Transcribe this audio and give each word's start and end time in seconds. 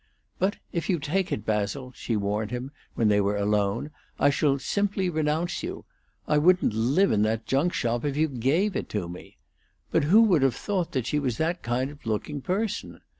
"But 0.39 0.55
if 0.71 0.89
you 0.89 0.97
take 0.97 1.31
it, 1.31 1.45
Basil," 1.45 1.91
she 1.93 2.15
warned 2.15 2.49
him, 2.49 2.71
when 2.95 3.07
they 3.07 3.21
were 3.21 3.37
alone, 3.37 3.91
"I 4.17 4.31
shall 4.31 4.57
simply 4.57 5.11
renounce 5.11 5.61
you. 5.61 5.85
I 6.27 6.39
wouldn't 6.39 6.73
live 6.73 7.11
in 7.11 7.21
that 7.21 7.45
junk 7.45 7.71
shop 7.73 8.03
if 8.03 8.17
you 8.17 8.27
gave 8.27 8.75
it 8.75 8.89
to 8.89 9.07
me. 9.07 9.37
But 9.91 10.05
who 10.05 10.23
would 10.23 10.41
have 10.41 10.55
thought 10.55 10.97
she 11.05 11.19
was 11.19 11.37
that 11.37 11.61
kind 11.61 11.91
of 11.91 12.03
looking 12.07 12.41
person? 12.41 13.01